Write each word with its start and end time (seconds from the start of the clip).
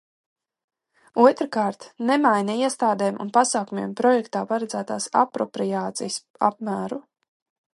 Otrkārt, 1.23 1.85
nemaina 2.09 2.55
iestādēm 2.67 3.19
un 3.25 3.29
pasākumiem 3.35 3.93
projektā 4.01 4.43
paredzētās 4.53 5.07
apropriācijas 5.25 6.19
apmēru. 6.49 6.99